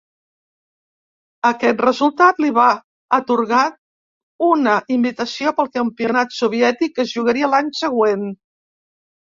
[1.49, 2.65] Aquest resultat li va
[3.19, 3.61] atorgar
[4.49, 8.31] una invitació pel Campionat soviètic que es jugaria l'any següent.